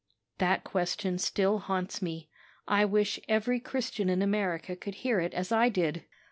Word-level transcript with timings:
"That 0.39 0.63
question 0.63 1.19
still 1.19 1.59
haunts 1.59 2.01
me. 2.01 2.27
I 2.67 2.85
wish 2.85 3.19
every 3.29 3.59
Christian 3.59 4.09
in 4.09 4.23
America 4.23 4.75
could 4.75 4.95
hear 5.05 5.19
it 5.19 5.31
as 5.35 5.51
I 5.51 5.69
did. 5.69 6.05